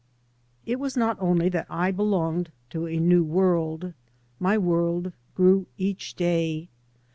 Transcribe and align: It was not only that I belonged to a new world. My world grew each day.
It 0.65 0.79
was 0.79 0.97
not 0.97 1.15
only 1.19 1.47
that 1.49 1.67
I 1.69 1.91
belonged 1.91 2.51
to 2.71 2.87
a 2.87 2.97
new 2.99 3.23
world. 3.23 3.93
My 4.39 4.57
world 4.57 5.13
grew 5.35 5.67
each 5.77 6.15
day. 6.15 6.69